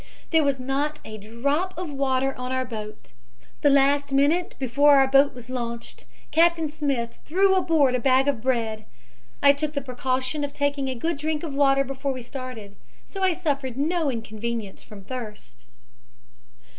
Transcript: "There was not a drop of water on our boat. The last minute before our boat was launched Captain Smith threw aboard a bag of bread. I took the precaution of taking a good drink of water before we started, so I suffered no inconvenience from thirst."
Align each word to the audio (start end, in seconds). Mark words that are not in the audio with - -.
"There 0.31 0.43
was 0.43 0.59
not 0.59 0.99
a 1.05 1.19
drop 1.19 1.77
of 1.77 1.93
water 1.93 2.33
on 2.33 2.51
our 2.51 2.65
boat. 2.65 3.11
The 3.61 3.69
last 3.69 4.11
minute 4.11 4.55
before 4.57 4.95
our 4.95 5.05
boat 5.05 5.35
was 5.35 5.47
launched 5.47 6.05
Captain 6.31 6.69
Smith 6.69 7.19
threw 7.23 7.53
aboard 7.53 7.93
a 7.93 7.99
bag 7.99 8.27
of 8.27 8.41
bread. 8.41 8.85
I 9.43 9.53
took 9.53 9.73
the 9.73 9.79
precaution 9.81 10.43
of 10.43 10.53
taking 10.53 10.89
a 10.89 10.95
good 10.95 11.17
drink 11.17 11.43
of 11.43 11.53
water 11.53 11.83
before 11.83 12.13
we 12.13 12.23
started, 12.23 12.77
so 13.05 13.21
I 13.21 13.33
suffered 13.33 13.77
no 13.77 14.09
inconvenience 14.09 14.81
from 14.81 15.03
thirst." 15.03 15.65